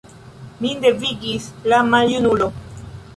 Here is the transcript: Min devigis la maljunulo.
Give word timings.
Min 0.63 0.79
devigis 0.85 1.45
la 1.73 1.83
maljunulo. 1.93 2.49